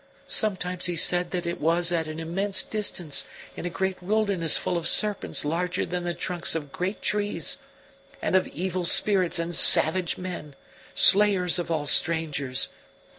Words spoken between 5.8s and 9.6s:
than the trunks of great trees, and of evil spirits and